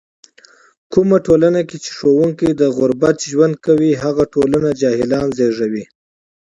[0.93, 5.85] کومه ټولنه کې چې ښوونکی د غربت ژوند کوي، هغه ټولنه جاهلان زږوي.